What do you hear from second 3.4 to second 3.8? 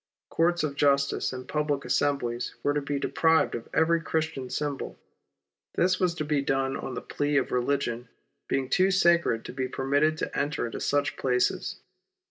of